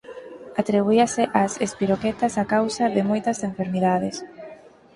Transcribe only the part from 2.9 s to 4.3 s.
de moitas enfermidades.